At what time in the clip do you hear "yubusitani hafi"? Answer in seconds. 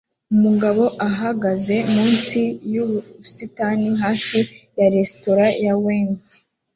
2.73-4.39